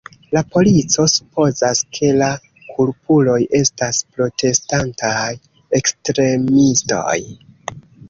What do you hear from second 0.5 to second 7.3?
polico supozas, ke la kulpuloj estas protestantaj ekstremistoj.